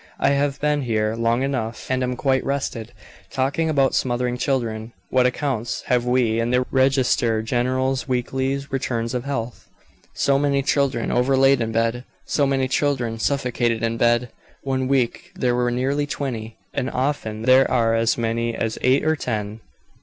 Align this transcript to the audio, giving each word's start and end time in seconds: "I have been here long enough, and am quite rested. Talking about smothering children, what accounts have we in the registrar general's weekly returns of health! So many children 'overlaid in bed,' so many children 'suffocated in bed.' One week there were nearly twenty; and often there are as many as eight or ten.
"I 0.19 0.31
have 0.31 0.59
been 0.59 0.81
here 0.81 1.13
long 1.15 1.43
enough, 1.43 1.85
and 1.91 2.01
am 2.01 2.15
quite 2.15 2.43
rested. 2.43 2.91
Talking 3.29 3.69
about 3.69 3.93
smothering 3.93 4.35
children, 4.35 4.93
what 5.11 5.27
accounts 5.27 5.83
have 5.83 6.05
we 6.07 6.39
in 6.39 6.49
the 6.49 6.65
registrar 6.71 7.43
general's 7.43 8.07
weekly 8.07 8.57
returns 8.71 9.13
of 9.13 9.25
health! 9.25 9.69
So 10.15 10.39
many 10.39 10.63
children 10.63 11.11
'overlaid 11.11 11.61
in 11.61 11.71
bed,' 11.71 12.03
so 12.25 12.47
many 12.47 12.67
children 12.67 13.19
'suffocated 13.19 13.83
in 13.83 13.97
bed.' 13.97 14.29
One 14.63 14.87
week 14.87 15.33
there 15.35 15.53
were 15.53 15.69
nearly 15.69 16.07
twenty; 16.07 16.57
and 16.73 16.89
often 16.89 17.43
there 17.43 17.69
are 17.69 17.93
as 17.93 18.17
many 18.17 18.55
as 18.55 18.79
eight 18.81 19.05
or 19.05 19.15
ten. 19.15 19.59